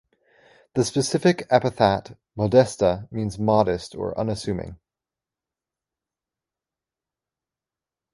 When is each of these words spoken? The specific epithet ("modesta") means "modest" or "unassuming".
The 0.73 0.83
specific 0.83 1.45
epithet 1.51 2.17
("modesta") 2.35 3.07
means 3.11 3.37
"modest" 3.37 3.93
or 3.93 4.19
"unassuming". 4.19 4.79